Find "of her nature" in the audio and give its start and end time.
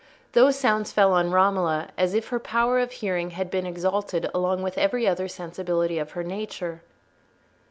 5.99-6.81